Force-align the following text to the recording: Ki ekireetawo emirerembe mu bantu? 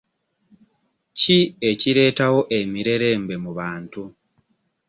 Ki 1.19 1.37
ekireetawo 1.69 2.39
emirerembe 2.59 3.35
mu 3.43 3.51
bantu? 3.59 4.01